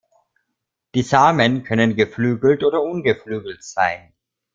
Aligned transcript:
Die 0.95 1.03
Samen 1.03 1.63
können 1.63 1.95
geflügelt 1.95 2.63
oder 2.63 2.81
ungeflügelt 2.81 3.63
sein. 3.63 4.15